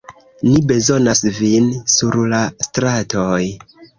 Ni 0.45 0.61
bezonas 0.71 1.21
vin 1.35 1.69
sur 1.97 2.17
la 2.33 2.41
stratoj. 2.69 3.39